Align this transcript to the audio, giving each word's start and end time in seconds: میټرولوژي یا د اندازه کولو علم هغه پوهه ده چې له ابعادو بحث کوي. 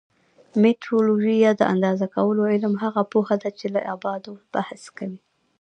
میټرولوژي 0.63 1.35
یا 1.45 1.51
د 1.59 1.61
اندازه 1.73 2.05
کولو 2.15 2.41
علم 2.53 2.73
هغه 2.83 3.01
پوهه 3.11 3.35
ده 3.43 3.49
چې 3.59 3.65
له 3.73 3.79
ابعادو 3.93 4.33
بحث 4.53 4.83
کوي. 4.97 5.19